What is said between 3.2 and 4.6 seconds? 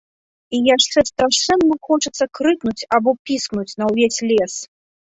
піскнуць на ўвесь лес.